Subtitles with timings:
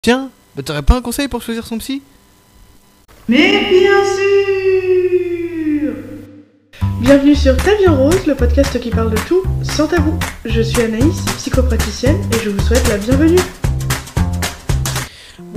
[0.00, 2.02] Tiens, bah t'aurais pas un conseil pour choisir son psy?
[3.28, 5.92] Mais bien sûr
[7.00, 10.16] Bienvenue sur Ta rose, le podcast qui parle de tout sans tabou.
[10.44, 13.40] Je suis Anaïs, psychopraticienne, et je vous souhaite la bienvenue.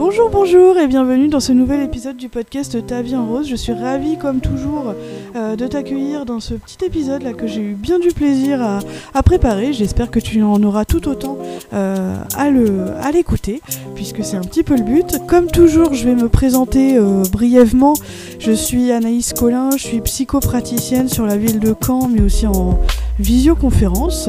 [0.03, 3.47] Bonjour, bonjour et bienvenue dans ce nouvel épisode du podcast Ta vie en rose.
[3.47, 4.95] Je suis ravie comme toujours
[5.35, 8.81] euh, de t'accueillir dans ce petit épisode là que j'ai eu bien du plaisir
[9.13, 9.73] à, préparer.
[9.73, 11.37] J'espère que tu en auras tout autant
[11.73, 13.61] euh, à l'écouter
[13.93, 15.19] puisque c'est un petit peu le but.
[15.27, 17.93] Comme toujours, je vais me présenter euh, brièvement.
[18.39, 22.79] Je suis Anaïs Collin, je suis psychopraticienne sur la ville de Caen mais aussi en
[23.21, 24.27] visioconférence.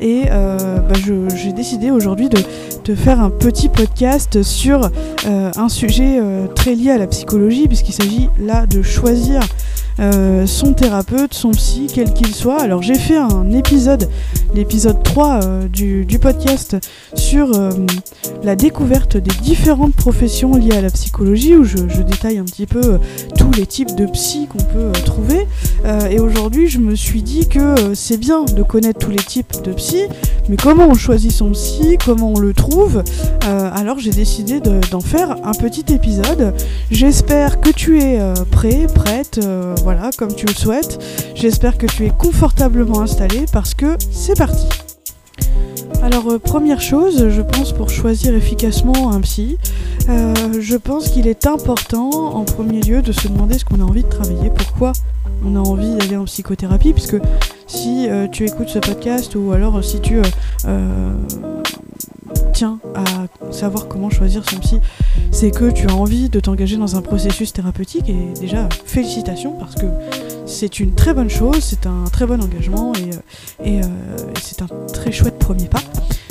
[0.00, 0.94] Et euh, bah,
[1.34, 4.90] j'ai décidé aujourd'hui de, faire un petit podcast sur
[5.26, 9.40] euh, un sujet euh, très lié à la psychologie, puisqu'il s'agit là de choisir
[10.00, 12.60] euh, son thérapeute, son psy, quel qu'il soit.
[12.60, 14.08] Alors j'ai fait un épisode,
[14.54, 16.76] l'épisode 3 euh, du, podcast,
[17.14, 17.70] sur euh,
[18.42, 22.98] la découverte des différentes professions liées à la psychologie, où je, détaille un petit peu
[23.38, 25.46] tous les types de psy qu'on peut trouver.
[26.10, 29.72] et aujourd'hui je me suis dit que c'est bien de connaître tous les types de
[29.72, 30.02] psy,
[30.48, 33.02] mais comment on choisit son psy, comment on le trouve,
[33.74, 36.54] alors j'ai décidé d'en faire un petit épisode.
[36.90, 38.18] J'espère que tu es
[38.50, 39.40] prêt, prête
[39.82, 40.98] voilà, comme tu le souhaites.
[41.34, 44.66] J'espère que tu es confortablement installé parce que c'est parti.
[46.04, 49.56] Alors euh, première chose, je pense pour choisir efficacement un psy,
[50.10, 53.84] euh, je pense qu'il est important en premier lieu de se demander ce qu'on a
[53.84, 54.92] envie de travailler, pourquoi
[55.46, 57.16] on a envie d'aller en psychothérapie, puisque
[57.66, 60.20] si euh, tu écoutes ce podcast ou alors si tu
[62.54, 64.78] tiens à savoir comment choisir son psy,
[65.32, 69.74] c'est que tu as envie de t'engager dans un processus thérapeutique et déjà félicitations parce
[69.74, 69.86] que
[70.46, 73.82] c'est une très bonne chose, c'est un très bon engagement et, euh, euh,
[74.40, 75.80] c'est un très chouette premier pas,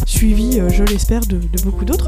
[0.06, 2.08] suivi, euh, je l'espère, de, beaucoup d'autres.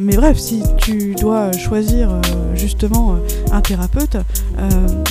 [0.00, 2.20] mais bref, si tu dois choisir
[2.54, 3.16] justement
[3.52, 4.16] un thérapeute,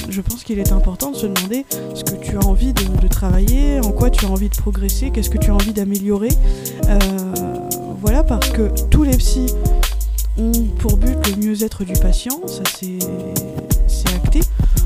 [0.10, 3.08] je pense qu'il est important de se demander ce que tu as envie de, de
[3.08, 6.30] travailler, en quoi tu as envie de progresser, qu'est-ce que tu as envie d'améliorer
[8.06, 9.52] voilà, parce que tous les psys
[10.38, 13.00] ont pour but le mieux-être du patient, ça c'est
[14.16, 14.42] acté.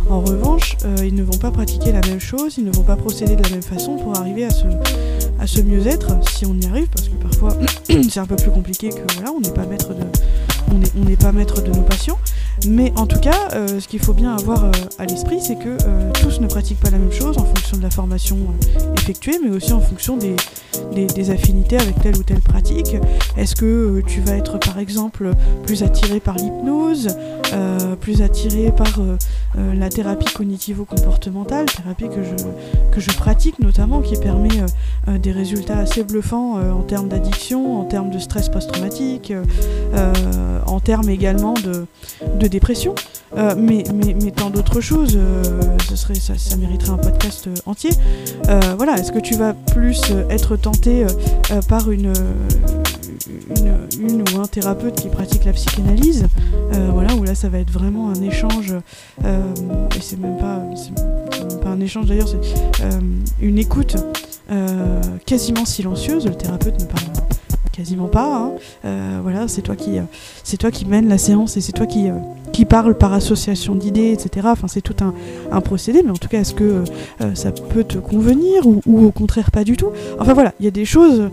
[0.10, 2.96] En revanche, euh, ils ne vont pas pratiquer la même chose, ils ne vont pas
[2.96, 6.88] procéder de la même façon pour arriver à ce, à mieux-être, si on y arrive,
[6.88, 7.58] parce que parfois
[8.10, 10.06] c'est un peu plus compliqué que voilà, on n'est pas maître de,
[10.72, 12.20] on n'est pas maître de nos patients.
[12.68, 15.70] Mais en tout cas, euh, ce qu'il faut bien avoir euh, à l'esprit, c'est que
[15.70, 18.38] euh, tous ne pratiquent pas la même chose en fonction de la formation
[18.98, 20.36] effectuée, mais aussi en fonction des,
[21.32, 22.98] affinités avec telle ou telle pratique.
[23.38, 25.32] Est-ce que tu vas être par exemple
[25.64, 27.10] plus attiré par l'hypnose,
[28.00, 29.00] plus attiré par
[29.56, 32.44] la thérapie cognitivo-comportementale, thérapie que je,
[32.92, 34.50] que je pratique notamment, qui permet
[35.08, 39.34] des résultats assez bluffants en termes d'addiction, en termes de stress post-traumatique,
[40.66, 41.86] en termes également de,
[42.40, 42.96] de dépression,
[43.38, 43.84] euh, mais,
[44.32, 45.16] tant d'autres choses.
[45.16, 47.92] Euh, ce serait, ça, ça, mériterait un podcast euh, entier.
[48.78, 51.06] voilà, est-ce que tu vas plus être tenté
[51.68, 52.14] par une,
[53.50, 56.28] ou un thérapeute qui pratique la psychanalyse
[56.94, 58.74] Voilà, où là ça va être vraiment un échange,
[59.24, 60.62] et c'est même pas,
[61.62, 62.40] pas un échange d'ailleurs, c'est
[63.42, 63.96] une écoute
[65.26, 66.26] quasiment silencieuse.
[66.26, 67.19] Le thérapeute ne parle
[67.80, 68.36] quasiment pas.
[68.36, 68.52] Hein.
[68.84, 70.04] Euh, voilà, c'est toi qui, euh,
[70.44, 72.14] c'est toi qui mène la séance et c'est toi qui, euh,
[72.52, 74.48] qui parle par association d'idées, etc.
[74.52, 76.84] Enfin, c'est tout un, procédé, mais en tout cas, est-ce que
[77.34, 79.90] ça peut te convenir ou, au contraire pas du tout?
[80.20, 81.30] Enfin voilà, il y a des choses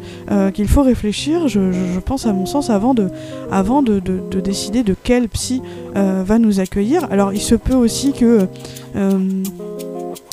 [0.53, 3.09] qu'il faut réfléchir, je, pense à mon sens, avant de,
[3.51, 5.63] avant de, de, décider de quel psy
[5.95, 7.07] va nous accueillir.
[7.11, 8.47] Alors, il se peut aussi que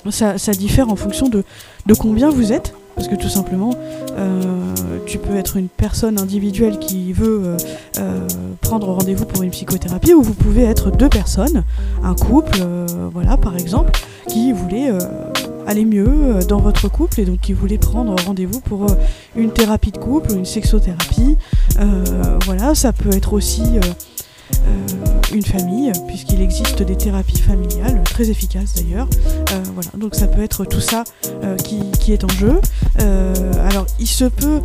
[0.09, 2.74] ça, diffère en fonction de combien vous êtes.
[2.95, 3.71] Parce que tout simplement,
[4.17, 7.57] euh, tu peux être une personne individuelle qui veut euh,
[7.99, 8.27] euh,
[8.61, 11.63] prendre rendez-vous pour une psychothérapie, ou vous pouvez être deux personnes,
[12.03, 12.59] un couple,
[13.11, 13.91] voilà, par exemple,
[14.27, 14.89] qui voulait
[15.67, 18.87] aller mieux dans votre couple et donc qui voulait prendre rendez-vous pour
[19.35, 21.37] une thérapie de couple ou une sexothérapie.
[22.45, 23.63] voilà, ça peut être aussi
[25.33, 29.07] une famille, puisqu'il existe des thérapies familiales, très efficaces d'ailleurs.
[29.51, 31.03] Euh, voilà, donc ça peut être tout ça
[31.44, 32.59] euh, qui, est en jeu.
[33.00, 34.59] alors il se peut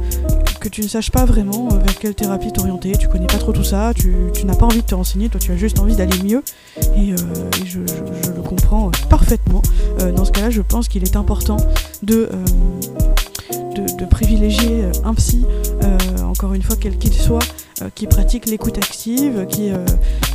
[0.60, 3.64] que tu ne saches pas vraiment vers quelle thérapie t'orienter, tu connais pas trop tout
[3.64, 4.12] ça, tu,
[4.44, 6.42] n'as pas envie de te renseigner, toi tu as juste envie d'aller mieux,
[6.96, 7.14] et,
[7.64, 9.62] je, le comprends parfaitement.
[10.16, 11.58] dans ce cas-là, je pense qu'il est important
[12.02, 12.28] de
[13.86, 15.44] de, privilégier euh, un psy,
[15.82, 15.98] euh,
[16.38, 17.42] encore une fois, quel qu'il soit,
[17.82, 19.72] euh, qui pratique l'écoute active, qui,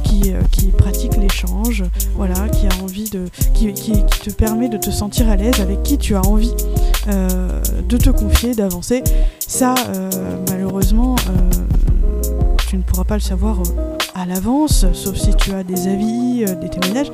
[0.03, 1.85] qui, qui, pratique l'échange,
[2.15, 3.23] voilà, qui a envie de.
[3.53, 6.53] Qui, qui, te permet de te sentir à l'aise, avec qui tu as envie
[7.07, 9.01] de te confier, d'avancer.
[9.39, 9.75] Ça,
[10.49, 11.15] malheureusement,
[12.67, 13.63] tu ne pourras pas le savoir
[14.13, 17.11] à l'avance, sauf si tu as des avis, des témoignages.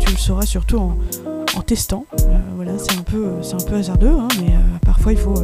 [0.00, 0.96] tu le sauras surtout en,
[1.62, 2.04] testant.
[2.56, 4.54] voilà, c'est un peu, un peu hasardeux, hein, mais
[4.84, 5.34] parfois il faut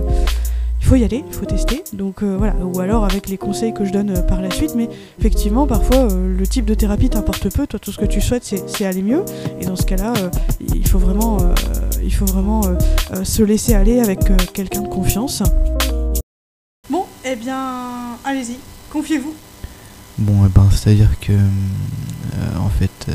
[0.82, 1.84] il faut y aller, il faut tester.
[1.92, 4.74] Donc euh, voilà, ou alors avec les conseils que je donne euh, par la suite.
[4.74, 4.88] Mais
[5.18, 7.66] effectivement, parfois euh, le type de thérapie t'importe peu.
[7.66, 9.24] Toi, tout ce que tu souhaites, c'est aller mieux.
[9.60, 10.12] Et dans ce cas-là,
[10.74, 11.38] il faut vraiment,
[12.02, 12.62] il faut vraiment
[13.22, 14.20] se laisser aller avec
[14.52, 15.42] quelqu'un de confiance.
[16.90, 18.56] Bon, eh bien, allez-y,
[18.90, 19.34] confiez-vous.
[20.18, 21.32] Bon, eh ben, c'est-à-dire que,
[22.58, 23.06] en fait,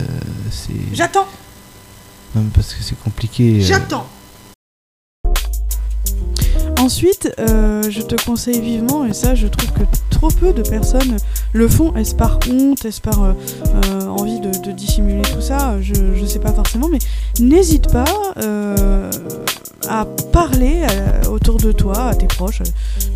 [0.52, 0.74] c'est.
[0.94, 1.28] J'attends.
[2.36, 3.62] Non, parce que c'est compliqué.
[3.62, 4.08] J'attends.
[6.88, 11.18] Ensuite, euh, je te conseille vivement, et ça je trouve que trop peu de personnes
[11.52, 13.34] le font, est-ce par honte, est-ce par euh,
[13.66, 17.00] euh, envie de, dissimuler tout ça, je ne sais pas forcément, mais
[17.42, 18.06] n'hésite pas
[19.90, 20.88] à parler
[21.30, 22.62] autour de toi, à tes proches,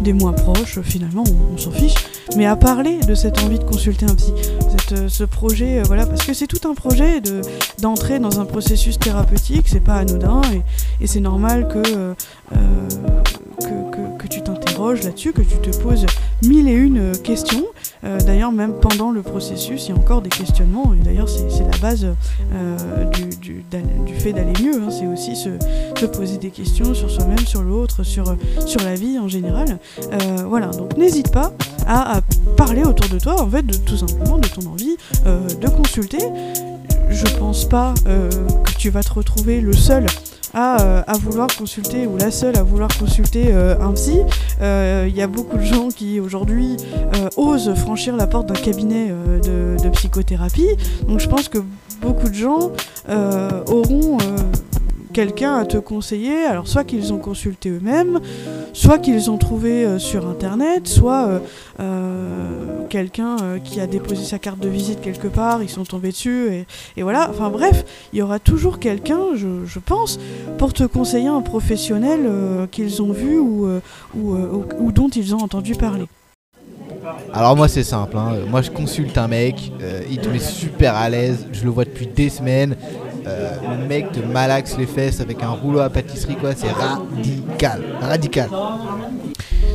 [0.01, 1.95] des moins proches, finalement on, s'en fiche,
[2.35, 4.33] mais à parler de cette envie de consulter un psy,
[5.07, 7.39] ce projet, voilà, parce que c'est tout un projet de,
[7.79, 10.41] d'entrer dans un processus thérapeutique, c'est pas anodin,
[10.99, 12.13] et, c'est normal que
[14.89, 16.05] là-dessus, que tu te poses
[16.43, 17.65] mille et une euh, questions.
[18.03, 20.93] Euh, d'ailleurs, même pendant le processus, il y a encore des questionnements.
[20.93, 22.07] Et d'ailleurs, c'est la base
[22.53, 23.05] euh,
[23.41, 23.63] du,
[24.19, 24.81] fait d'aller mieux.
[24.81, 24.89] Hein.
[24.89, 28.35] C'est aussi se, poser des questions sur soi-même, sur l'autre, sur,
[28.65, 29.77] sur la vie en général.
[30.47, 31.53] voilà, donc n'hésite pas
[31.87, 32.21] à,
[32.57, 36.19] parler autour de toi, en fait, de, tout simplement de ton envie de consulter.
[37.09, 40.05] Je pense pas que tu vas te retrouver le seul
[40.53, 44.19] euh, à, vouloir consulter, ou la seule à vouloir consulter euh, un psy.
[44.59, 46.75] Il euh, y a beaucoup de gens qui aujourd'hui
[47.37, 49.13] osent franchir la porte d'un cabinet
[49.43, 50.75] de, psychothérapie.
[51.07, 51.59] Donc je pense que
[52.01, 52.71] beaucoup de gens
[53.67, 54.17] auront
[55.11, 58.19] quelqu'un à te conseiller, alors soit qu'ils ont consulté eux-mêmes,
[58.73, 61.39] soit qu'ils ont trouvé euh, sur internet, soit euh,
[61.79, 66.65] euh, quelqu'un qui a déposé sa carte de visite quelque part, ils sont tombés dessus,
[66.97, 67.29] et, voilà.
[67.29, 70.19] Enfin bref, il y aura toujours quelqu'un, je, pense,
[70.57, 72.29] pour te conseiller un professionnel
[72.71, 73.81] qu'ils ont vu ou,
[74.91, 76.05] dont ils ont entendu parler.
[77.33, 78.33] Alors moi c'est simple, hein.
[78.49, 79.71] moi je consulte un mec,
[80.09, 82.75] il te met super à l'aise, je le vois depuis des semaines,
[83.27, 86.51] euh, le mec te malaxe les fesses avec un rouleau à pâtisserie, quoi.
[86.55, 88.49] C'est radical, radical.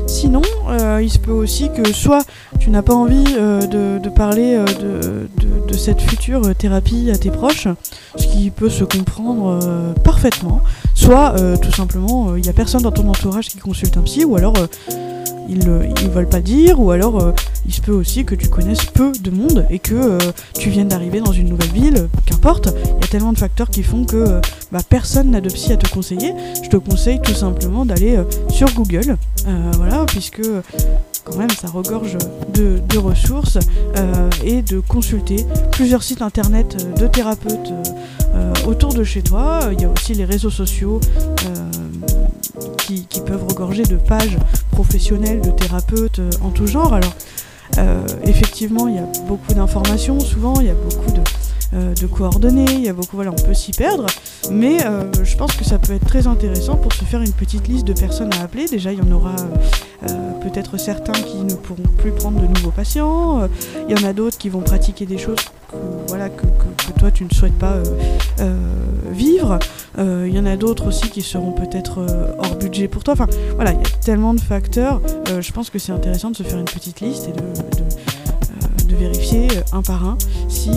[0.07, 2.25] Sinon, euh, il se peut aussi que soit
[2.59, 7.69] tu n'as pas envie euh, de, parler de, cette future thérapie à tes proches,
[8.17, 9.61] ce qui peut se comprendre
[10.03, 10.63] parfaitement,
[10.95, 14.37] soit tout simplement il n'y a personne dans ton entourage qui consulte un psy, ou
[14.37, 14.55] alors
[15.51, 17.35] ils ne veulent pas dire, ou alors
[17.67, 20.17] il se peut aussi que tu connaisses peu de monde et que
[20.59, 22.09] tu viennes d'arriver dans une nouvelle ville,
[22.65, 24.41] il y a tellement de facteurs qui font que euh,
[24.73, 26.33] bah, personne n'a de psy à te conseiller.
[26.63, 29.17] Je te conseille tout simplement d'aller sur Google,
[29.77, 30.43] voilà, puisque
[31.25, 32.17] quand même ça regorge
[32.55, 33.59] de, ressources
[34.45, 37.73] et de consulter plusieurs sites internet de thérapeutes
[38.67, 39.61] autour de chez toi.
[39.73, 41.01] Il y a aussi les réseaux sociaux
[42.87, 44.39] qui, peuvent regorger de pages
[44.71, 46.95] professionnelles de thérapeutes euh, en tout genre.
[46.95, 47.15] Alors,
[47.79, 51.23] euh, effectivement, il y a beaucoup d'informations, souvent, il y a beaucoup de, euh,
[51.73, 54.07] de coordonnées, il y a beaucoup, voilà, on peut s'y perdre,
[54.51, 54.79] mais
[55.23, 57.93] je pense que ça peut être très intéressant pour se faire une petite liste de
[57.93, 58.67] personnes à appeler.
[58.67, 59.35] Déjà, il y en aura
[60.43, 63.49] peut-être certains qui ne pourront plus prendre de nouveaux patients,
[63.89, 65.37] il y en a d'autres qui vont pratiquer des choses
[65.71, 65.77] que,
[66.09, 66.47] voilà, que,
[66.99, 67.77] toi tu ne souhaites pas
[69.11, 69.59] vivre.
[69.99, 72.07] Il y en a d'autres aussi qui seront peut-être
[72.39, 73.15] hors budget pour toi.
[73.15, 75.01] Enfin voilà, il y a tellement de facteurs.
[75.41, 77.33] je pense que c'est intéressant de se faire une petite liste et
[78.89, 80.71] de, vérifier un par un si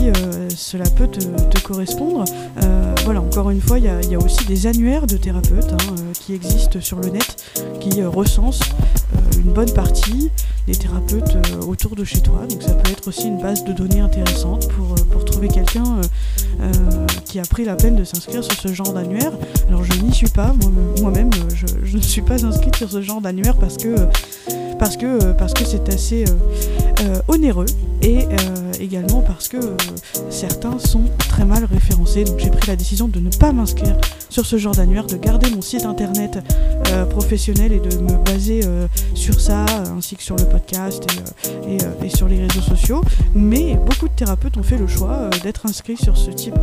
[0.54, 2.24] cela peut te, correspondre.
[3.04, 6.80] voilà, encore une fois, il y, a aussi des annuaires de thérapeutes hein, qui existent
[6.80, 7.36] sur le net
[7.80, 8.60] qui recensent
[9.36, 10.30] une bonne partie
[10.66, 11.36] des thérapeutes
[11.66, 12.46] autour de chez toi.
[12.48, 16.00] Donc ça peut être aussi une base de données intéressante pour, pour trouver quelqu'un
[17.24, 19.32] qui a pris la peine de s'inscrire sur ce genre d'annuaire.
[19.68, 20.52] Alors je n'y suis pas,
[21.00, 23.94] moi-même, je, ne suis pas inscrite sur ce genre d'annuaire parce que
[24.80, 26.32] parce que parce que c'est assez euh,
[27.02, 27.66] euh, onéreux
[28.02, 29.58] et euh, également parce que
[30.30, 32.24] certains sont très mal référencés.
[32.24, 33.94] Donc j'ai pris la décision de ne pas m'inscrire
[34.30, 36.38] sur ce genre d'annuaire, de garder mon site internet
[37.10, 38.62] professionnel et de me baser
[39.14, 41.06] sur ça, ainsi que sur le podcast
[41.68, 43.02] et, et, sur les réseaux sociaux.
[43.34, 46.58] Mais beaucoup de thérapeutes ont fait le choix d'être inscrits sur ce type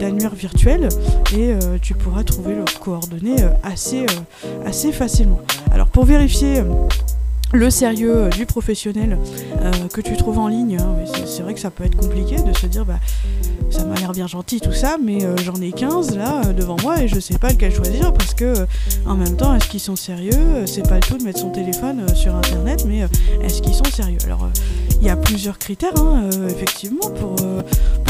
[0.00, 0.88] d'annuaire virtuel
[1.34, 5.40] et euh, tu pourras trouver leurs coordonnées euh, assez, euh, assez facilement.
[5.80, 6.62] Alors pour vérifier
[7.54, 9.16] le sérieux du professionnel
[9.94, 10.94] que tu trouves en ligne, hein,
[11.24, 12.98] c'est vrai que ça peut être compliqué de se dire bah
[13.70, 16.76] ça m'a l'air bien gentil, tout ça, mais euh, j'en ai 15 là euh, devant
[16.82, 18.66] moi et je sais pas lequel choisir parce que euh,
[19.06, 21.50] en même temps, est-ce qu'ils sont sérieux Euh, C'est pas le tout de mettre son
[21.50, 23.06] téléphone euh, sur internet, mais euh,
[23.42, 24.18] est-ce qu'ils sont sérieux?
[24.24, 24.48] Alors, euh,
[25.00, 27.62] il y a plusieurs critères, hein, euh, effectivement, pour, euh,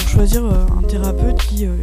[0.09, 1.77] choisir euh, un thérapeute qui, euh,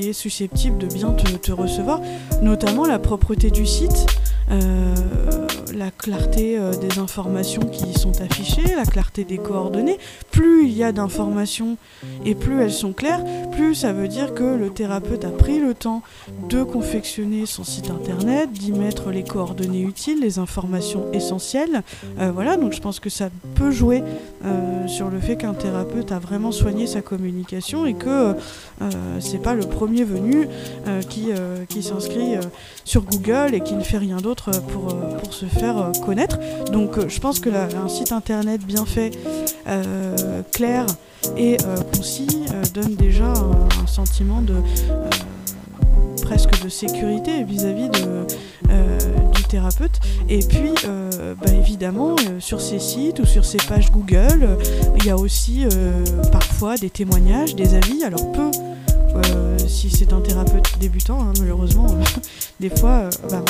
[0.00, 2.00] est susceptible de bien te recevoir,
[2.42, 4.06] notamment la propreté du site.
[4.50, 4.94] Euh,
[5.74, 9.98] la clarté euh, des informations qui sont affichées, la clarté des coordonnées.
[10.30, 11.76] Plus il y a d'informations
[12.24, 15.74] et plus elles sont claires, plus ça veut dire que le thérapeute a pris le
[15.74, 16.02] temps
[16.48, 21.82] de confectionner son site internet, d'y mettre les coordonnées utiles, les informations essentielles.
[22.18, 24.02] Euh, voilà, donc je pense que ça peut jouer
[24.44, 28.34] euh, sur le fait qu'un thérapeute a vraiment soigné sa communication et que
[28.82, 30.48] euh, c'est pas le premier venu
[30.86, 32.34] euh, qui, euh, qui s'inscrit
[32.84, 36.38] sur Google et qui ne fait rien d'autre pour, pour se faire connaître.
[36.72, 39.12] Donc je pense que un site internet bien fait,
[40.52, 40.86] clair
[41.36, 41.56] et
[41.94, 44.54] concis donne déjà un, sentiment de
[46.22, 48.26] presque de sécurité vis-à-vis de,
[50.28, 54.56] Et puis, euh, bah, évidemment, euh, sur ces sites ou sur ces pages Google, euh,
[54.98, 55.64] il y a aussi
[56.32, 58.04] parfois des témoignages, des avis.
[58.04, 58.50] Alors peu,
[59.68, 61.86] si c'est un thérapeute débutant, hein, malheureusement,
[62.60, 63.44] des fois, euh, bah,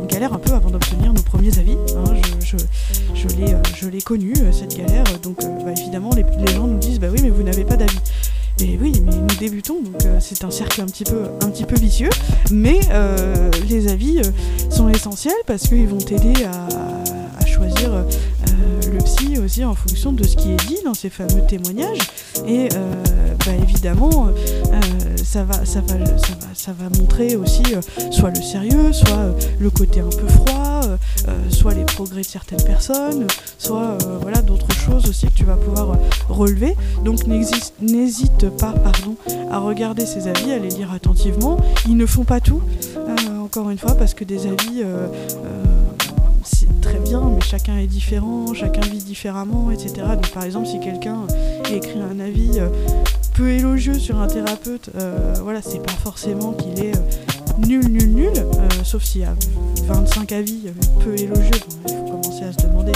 [0.00, 1.76] on, galère un peu avant d'obtenir nos premiers avis.
[1.96, 2.14] hein.
[2.42, 2.56] je
[3.14, 3.26] je,
[3.74, 5.04] je l'ai, connu, cette galère.
[5.22, 7.98] Donc, bah, évidemment, les, les gens nous disent Bah oui, mais vous n'avez pas d'avis.
[8.60, 11.64] Et oui, mais nous débutons, donc euh, c'est un cercle un petit peu, un petit
[11.64, 12.10] peu vicieux.
[12.50, 16.66] Mais euh, les avis euh, sont essentiels parce qu'ils vont t'aider à,
[17.40, 18.04] à choisir
[18.90, 21.98] le psy aussi en fonction de ce qui est dit dans ces fameux témoignages.
[22.46, 24.28] Et bah, évidemment,
[25.22, 27.62] ça, va, ça, va, ça, va, ça va montrer aussi
[28.10, 30.80] soit le sérieux, soit le côté un peu froid,
[31.50, 33.26] soit les progrès de certaines personnes,
[33.58, 35.96] soit voilà, d'autres aussi que tu vas pouvoir euh,
[36.28, 36.76] relever.
[37.04, 39.16] Donc n'hésite pas pardon,
[39.50, 41.58] à regarder ces avis, à les lire attentivement.
[41.86, 42.62] Ils ne font pas tout,
[42.96, 45.08] euh, encore une fois, parce que des avis, euh,
[46.44, 49.92] c'est très bien, mais chacun est différent, chacun vit différemment, etc.
[50.14, 51.26] Donc par exemple, si quelqu'un
[51.70, 52.60] écrit un avis
[53.34, 54.90] peu élogieux sur un thérapeute,
[55.42, 56.92] voilà, c'est pas forcément qu'il est
[57.66, 58.32] nul, nul, nul,
[58.84, 59.34] sauf s'il y a
[59.86, 60.68] 25 avis
[61.04, 62.92] peu élogieux, il faut commencer à se demander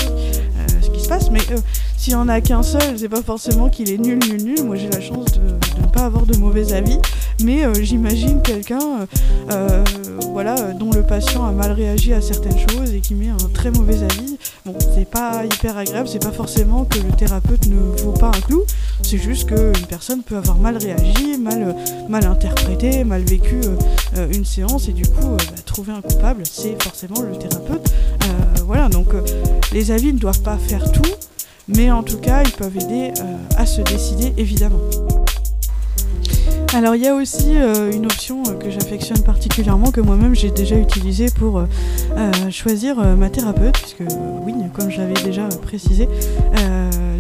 [1.31, 1.59] mais euh,
[2.03, 4.65] s'il y en a qu'un seul, c'est pas forcément qu'il est nul, nul, nul.
[4.65, 6.99] Moi j'ai la chance de, ne pas avoir de mauvais avis,
[7.45, 9.07] mais euh, j'imagine quelqu'un euh,
[9.53, 9.85] euh,
[10.33, 13.71] voilà, dont le patient a mal réagi à certaines choses et qui met un très
[13.71, 14.37] mauvais avis.
[14.67, 18.41] Bon, c'est pas hyper agréable, c'est pas forcément que le thérapeute ne vaut pas un
[18.41, 18.65] clou,
[19.03, 21.77] c'est juste qu'une personne peut avoir mal réagi, mal,
[22.09, 23.61] mal interprété, mal vécu
[24.33, 27.93] une séance et du coup bah, trouver un coupable, c'est forcément le thérapeute.
[28.67, 29.09] Voilà, donc
[29.73, 31.03] les avis ne doivent pas faire tout,
[31.69, 34.81] mais en tout cas ils peuvent aider euh, à se décider évidemment.
[36.75, 40.51] Alors il y a aussi euh, une option euh, que j'affectionne particulièrement, que moi-même j'ai
[40.51, 41.65] déjà utilisée pour
[42.51, 44.13] choisir ma thérapeute, puisque
[44.45, 46.09] oui, comme je l'avais déjà précisé,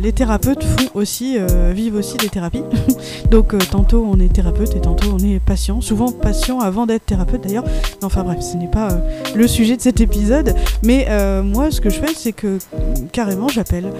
[0.02, 2.64] les thérapeutes font aussi, euh, vivent aussi des thérapies.
[3.30, 7.06] Donc euh, tantôt on est thérapeute et tantôt on est patient, souvent patient avant d'être
[7.06, 7.64] thérapeute d'ailleurs.
[8.02, 8.98] Enfin bref, ce n'est pas euh,
[9.34, 11.06] le sujet de cet épisode, mais
[11.42, 12.58] moi ce que je fais c'est que
[13.12, 13.92] carrément j'appelle,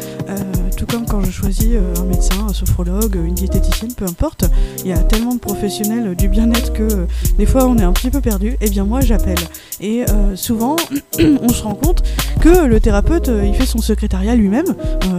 [0.76, 4.44] tout comme quand je choisis euh, un médecin, un sophrologue, une diététicienne, peu importe.
[4.78, 7.06] Il y a tellement de professionnels du bien-être que euh,
[7.38, 8.56] des fois on est un petit peu perdu.
[8.60, 9.38] Et bien moi j'appelle.
[9.80, 10.76] Et euh, souvent
[11.18, 12.02] on se rend compte
[12.40, 14.74] que le thérapeute il fait son secrétariat lui-même.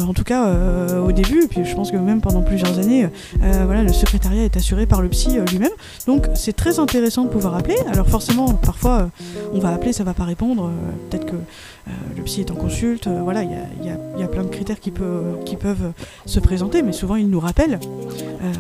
[0.08, 0.56] En tout cas
[1.00, 1.44] au début.
[1.44, 3.08] Et puis je pense que même pendant plusieurs années,
[3.40, 5.72] voilà, le secrétariat est assuré par le psy lui-même.
[6.08, 7.76] Donc c'est très intéressant de pouvoir appeler.
[7.92, 9.10] Alors forcément parfois
[9.54, 10.72] on va appeler, ça va pas répondre.
[11.10, 11.36] Peut-être que
[12.16, 13.08] le psy est en consulte.
[13.08, 13.52] voilà, il
[14.22, 15.92] y a, plein de critères qui, peut- qui peuvent
[16.26, 17.80] se présenter, mais souvent il nous rappelle.
[17.82, 18.54] Euh,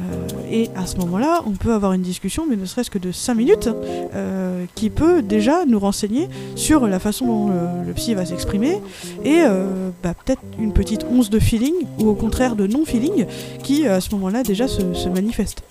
[0.51, 3.33] et à ce moment-là, on peut avoir une discussion, mais ne serait-ce que de 5
[3.33, 3.69] minutes,
[4.13, 8.81] euh, qui peut déjà nous renseigner sur la façon dont le, le psy va s'exprimer,
[9.23, 13.25] et euh, bah, peut-être une petite once de feeling, ou au contraire de non-feeling,
[13.63, 15.63] qui à ce moment-là déjà se, se manifeste.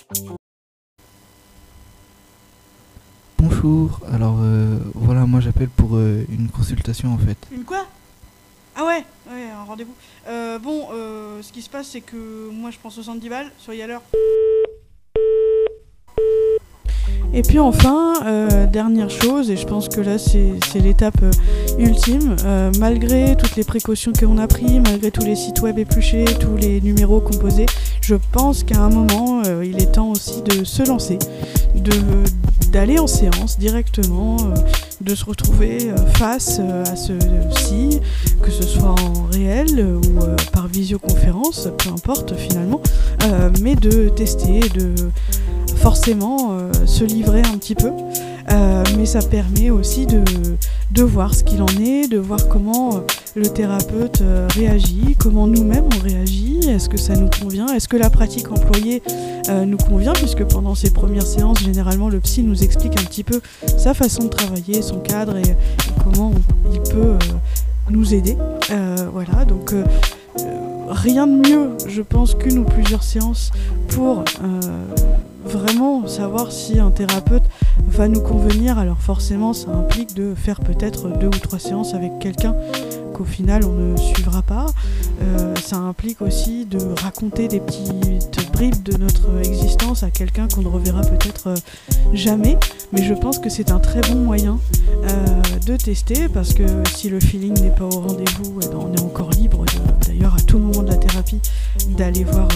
[3.39, 7.37] Bonjour, alors euh, voilà, moi j'appelle pour euh, une consultation en fait.
[7.53, 7.87] Une quoi?
[8.75, 9.95] Ah ouais, ouais, un rendez-vous.
[10.29, 13.83] Euh, bon, euh, ce qui se passe, c'est que moi je prends 70 balles, soyez
[13.83, 14.03] à l'heure.
[17.35, 21.31] Et puis enfin, euh, dernière chose, et je pense que là c'est l'étape euh,
[21.79, 22.37] ultime,
[22.79, 26.81] malgré toutes les précautions qu'on a prises, malgré tous les sites web épluchés, tous les
[26.81, 27.67] numéros composés,
[28.01, 31.19] je pense qu'à un moment, il est temps aussi de se lancer,
[31.75, 31.93] de
[32.73, 34.39] d'aller en séance directement,
[35.03, 37.13] de se retrouver face à ce
[37.55, 38.01] psy,
[38.43, 42.81] que ce soit en réel ou par visioconférence, peu importe finalement,
[43.61, 44.95] mais de tester, de
[45.77, 47.91] forcément se livrer un petit peu.
[48.97, 50.25] mais ça permet aussi de,
[50.93, 53.01] de voir ce qu'il en est, de voir comment euh,
[53.35, 57.97] le thérapeute euh, réagit, comment nous-mêmes on réagit, est-ce que ça nous convient, est-ce que
[57.97, 59.03] la pratique employée
[59.49, 63.25] euh, nous convient, puisque pendant ces premières séances, généralement le psy nous explique un petit
[63.25, 63.41] peu
[63.79, 65.57] sa façon de travailler, son cadre et,
[66.05, 66.33] comment
[66.73, 67.17] il peut
[67.91, 68.37] nous aider.
[69.13, 69.75] voilà, donc
[70.89, 73.51] rien de mieux, je pense, qu'une ou plusieurs séances
[73.89, 74.25] pour
[75.45, 77.45] vraiment savoir si un thérapeute
[77.89, 78.79] va nous convenir.
[78.79, 82.55] Alors forcément, ça implique de faire peut-être deux ou trois séances avec quelqu'un
[83.13, 84.67] qu'au final on ne suivra pas.
[85.23, 90.63] Euh, ça implique aussi de raconter des petites bribes de notre existence à quelqu'un qu'on
[90.63, 91.57] ne reverra peut-être euh,
[92.13, 92.59] jamais.
[92.93, 94.59] Mais je pense que c'est un très bon moyen
[95.05, 96.65] euh, de tester parce que
[96.95, 99.65] si le feeling n'est pas au rendez-vous, eh ben, on est encore libre
[100.13, 101.41] d'ailleurs à tout moment de la thérapie
[101.97, 102.49] d'aller voir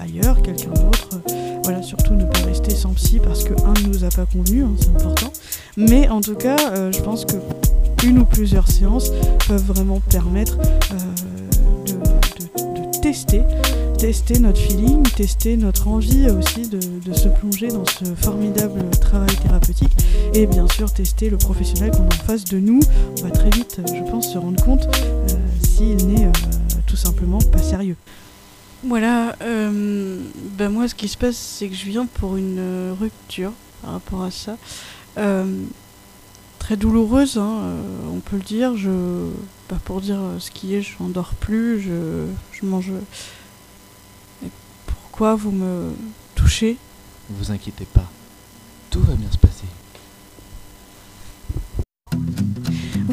[0.00, 1.20] ailleurs quelqu'un d'autre.
[1.62, 4.64] Voilà, surtout ne pas rester sans psy parce que un ne nous a pas convenu,
[4.64, 5.32] hein, c'est important.
[5.76, 7.36] Mais en tout cas, euh, je pense que
[8.04, 9.12] une ou plusieurs séances
[9.48, 13.42] peuvent vraiment permettre euh, de, tester,
[13.98, 16.80] tester notre feeling, tester notre envie aussi de,
[17.14, 19.92] se plonger dans ce formidable travail thérapeutique
[20.34, 22.80] et bien sûr tester le professionnel qu'on a en face de nous.
[23.20, 25.28] On va très vite, je pense, se rendre compte euh,
[25.62, 26.28] s'il n'est
[26.94, 27.96] tout simplement pas sérieux.
[28.84, 30.20] Voilà, euh,
[30.56, 33.94] ben moi ce qui se passe c'est que je viens pour une euh, rupture par
[33.94, 34.56] rapport à ça.
[35.18, 35.64] Euh,
[36.60, 37.62] très douloureuse, hein,
[38.12, 38.76] on peut le dire.
[38.76, 39.28] Je,
[39.66, 42.92] pas pour dire ce qui est, je n'endors plus, je, je mange.
[44.86, 45.90] pourquoi vous me
[46.36, 46.76] touchez?
[47.28, 48.08] Ne vous inquiétez pas,
[48.90, 49.53] tout va bien se passer.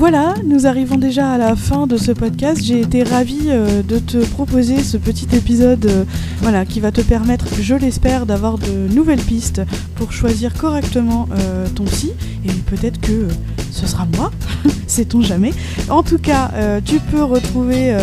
[0.01, 2.59] Voilà, nous arrivons déjà à la fin de ce podcast.
[2.63, 6.05] J'ai été ravie euh, de te proposer ce petit épisode euh,
[6.39, 9.61] voilà, qui va te permettre, je l'espère, d'avoir de nouvelles pistes
[9.93, 12.13] pour choisir correctement euh, ton psy.
[12.43, 13.27] Et peut-être que
[13.69, 14.31] ce sera moi,
[14.87, 15.53] sait-on jamais.
[15.87, 16.49] En tout cas,
[16.83, 17.95] tu peux retrouver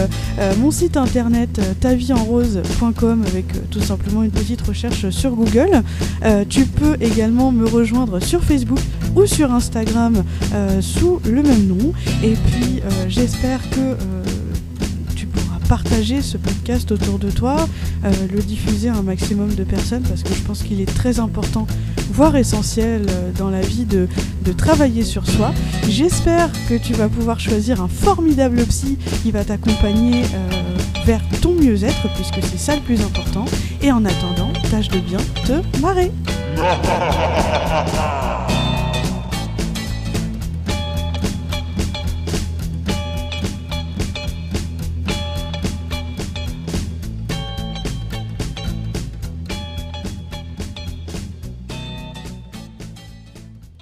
[0.60, 5.82] mon site internet taviehenrose.com avec tout simplement une petite recherche sur Google.
[6.48, 8.78] tu peux également me rejoindre sur Facebook
[9.26, 10.22] sur Instagram
[10.80, 11.92] sous le même nom.
[12.22, 13.96] Et puis euh, j'espère que euh,
[15.16, 17.68] tu pourras partager ce podcast autour de toi,
[18.04, 21.20] euh, le diffuser à un maximum de personnes parce que je pense qu'il est très
[21.20, 21.66] important,
[22.12, 24.08] voire essentiel dans la vie de,
[24.44, 25.52] de travailler sur soi.
[25.88, 30.22] J'espère que tu vas pouvoir choisir un formidable psy qui va t'accompagner
[31.04, 33.44] vers ton mieux-être puisque c'est ça le plus important.
[33.82, 36.10] Et en attendant, tâche de bien te marrer.